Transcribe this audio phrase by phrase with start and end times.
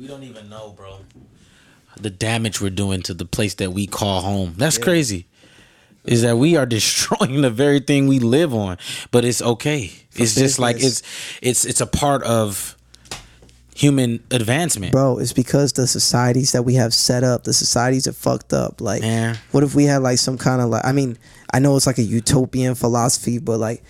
[0.00, 1.00] We don't even know, bro.
[2.00, 4.54] The damage we're doing to the place that we call home.
[4.56, 5.26] That's crazy.
[6.04, 8.78] Is that we are destroying the very thing we live on,
[9.10, 9.90] but it's okay.
[10.14, 11.02] it's just like it's
[11.42, 12.76] it's it's a part of
[13.74, 14.90] human advancement.
[14.92, 18.80] bro it's because the societies that we have set up the societies are fucked up
[18.80, 19.36] like Yeah.
[19.52, 21.16] what if we had like some kind of like i mean
[21.54, 23.84] i know it's like a utopian philosophy but like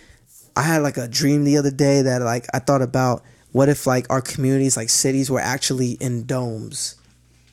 [0.54, 3.22] i had like a dream the other day that like i thought about
[3.52, 6.96] what if like our communities like cities were actually in domes?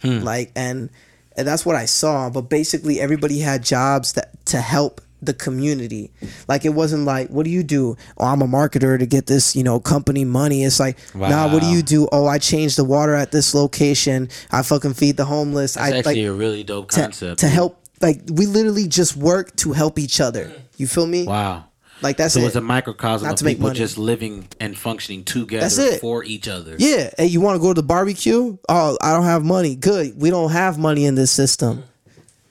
[0.02, 0.20] Hmm.
[0.20, 0.90] Like and
[1.38, 6.12] and that's what i saw but basically everybody had jobs that to help the community.
[6.48, 7.98] Like it wasn't like what do you do?
[8.18, 10.64] Oh i'm a marketer to get this you know company money.
[10.64, 12.08] It's like nah what do you do?
[12.12, 14.30] Oh i change the water at this location.
[14.52, 15.74] I fucking feed the homeless.
[15.74, 17.40] That's i actually like a really dope to, concept.
[17.40, 20.52] to help like we literally just work to help each other.
[20.78, 21.26] You feel me?
[21.26, 21.66] Wow.
[22.02, 25.62] Like that's So it it's a microcosm Not of people just living and functioning together
[25.62, 26.02] That's it.
[26.02, 26.76] for each other.
[26.78, 30.20] yeah hey you want to go to the barbecue oh i don't have money good
[30.20, 31.84] we don't have money in this system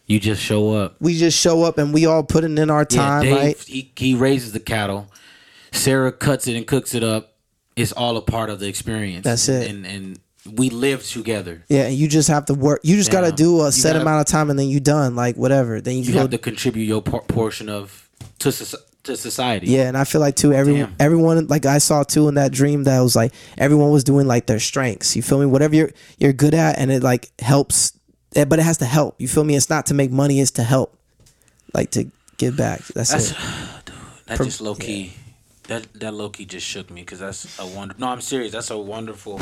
[0.06, 0.96] You just show up.
[1.00, 3.92] we just show up and we all putting in our time yeah, Dave, right he,
[3.96, 5.10] he raises the cattle.
[5.72, 7.34] Sarah cuts it and cooks it up.
[7.74, 9.24] It's all a part of the experience.
[9.24, 9.68] That's it.
[9.70, 10.20] And and
[10.52, 11.64] we live together.
[11.68, 12.80] Yeah, and you just have to work.
[12.84, 14.78] You just got to do a You set gotta- amount of time, and then you're
[14.78, 15.16] done.
[15.16, 15.80] Like whatever.
[15.80, 16.18] Then you, You go.
[16.20, 18.08] have to contribute your por- portion of
[18.40, 19.68] to soc- to society.
[19.68, 20.52] yeah, and I feel like too.
[20.52, 20.94] Every Damn.
[20.98, 24.46] everyone like I saw too in that dream that was like everyone was doing like
[24.46, 25.14] their strengths.
[25.16, 25.46] You feel me?
[25.46, 27.92] Whatever you're you're good at, and it like helps.
[28.36, 29.20] eh, But it has to help.
[29.20, 29.54] You feel me?
[29.56, 30.40] It's not to make money.
[30.40, 30.98] It's to help.
[31.72, 32.80] Like to give back.
[32.94, 33.36] That's, That's it.
[34.26, 35.12] that From- just low key.
[35.68, 37.94] That that low key just shook me because that's a wonder.
[37.98, 38.52] No, I'm serious.
[38.52, 39.40] That's a wonderful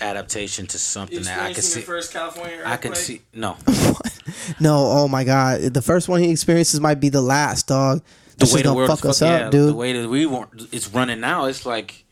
[0.00, 1.80] adaptation to something that I can see.
[1.80, 3.20] first California I can see.
[3.32, 3.56] No,
[4.60, 8.02] No, oh my god, the first one he experiences might be the last dog.
[8.42, 9.68] The This way is the gonna world fuck is us fuck- up, yeah, dude.
[9.70, 12.04] The way that we want it's running now, it's like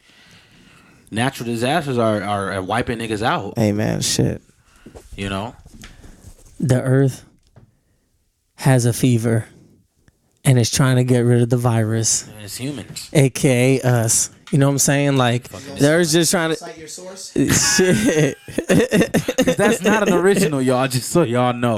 [1.10, 3.54] natural disasters are, are are wiping niggas out.
[3.58, 4.40] hey man, shit.
[5.16, 5.54] You know,
[6.58, 7.24] the earth
[8.56, 9.46] has a fever
[10.44, 13.08] and it's trying to get rid of the virus, And it's humans.
[13.12, 14.30] aka us.
[14.50, 15.16] You know what I'm saying?
[15.16, 17.30] Like the earth's just trying to Cite your source.
[17.76, 18.36] shit.
[19.56, 20.88] That's not an original, y'all.
[20.88, 21.76] Just so y'all know.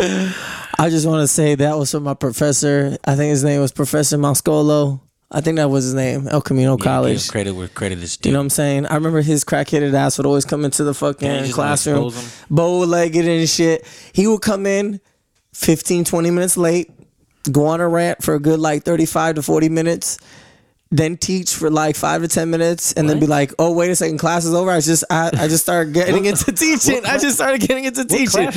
[0.79, 2.97] I just want to say that was from my professor.
[3.05, 5.01] I think his name was Professor Moscolo.
[5.31, 7.23] I think that was his name, El Camino Yeah, College.
[7.25, 8.29] give credit where credit is due.
[8.29, 8.87] You know what I'm saying?
[8.87, 12.07] I remember his crackheaded ass would always come into the Yeah, you fucking just classroom,
[12.09, 12.47] expose 'em.
[12.51, 13.87] bow legged and shit.
[14.13, 15.01] He would come in
[15.55, 16.91] 15, 20 minutes late,
[17.51, 20.19] go on a rant for a good like 35 to 40 minutes,
[20.91, 23.97] then teach for like five to 10 minutes, and then be like, oh, wait a
[23.97, 24.71] second, class is over.
[24.71, 27.05] I just I, I just started getting into teaching.
[27.07, 28.51] I just started getting into teaching.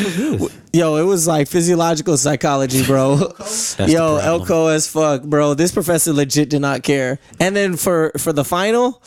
[0.74, 3.16] Yo, it was like physiological psychology, bro.
[3.20, 4.26] Yo, problem.
[4.26, 5.54] Elko as fuck, bro.
[5.54, 7.20] This professor legit did not care.
[7.40, 9.02] And then for for the final,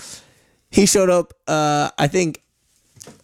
[0.71, 1.35] he showed up.
[1.47, 2.43] Uh, I think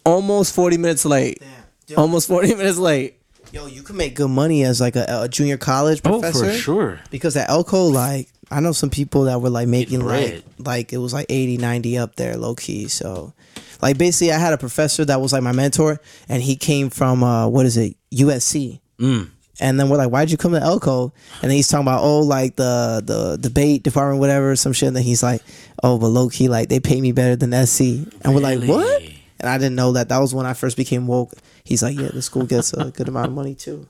[0.05, 1.41] almost forty minutes late.
[1.87, 3.19] Yo, Almost forty minutes late.
[3.55, 6.45] Yo, you can make good money as like a, a junior college professor.
[6.45, 6.99] Oh, for sure.
[7.09, 10.97] Because at Elko, like I know some people that were like making like like it
[10.97, 12.87] was like 80, 90 up there, low key.
[12.89, 13.33] So
[13.81, 17.23] like basically I had a professor that was like my mentor and he came from
[17.23, 18.81] uh what is it, USC.
[18.99, 19.29] Mm.
[19.61, 21.13] And then we're like, why'd you come to Elko?
[21.41, 24.87] And then he's talking about, oh, like the the debate department, whatever, some shit.
[24.87, 25.41] And then he's like,
[25.81, 27.81] oh, but low key, like they pay me better than SC.
[28.21, 29.01] And we're like, what?
[29.39, 30.09] And I didn't know that.
[30.09, 31.33] That was when I first became woke.
[31.63, 33.87] He's like, yeah, the school gets a good amount of money too.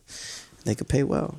[0.63, 1.37] They could pay well.